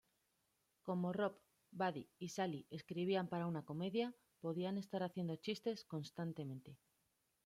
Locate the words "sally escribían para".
2.29-3.45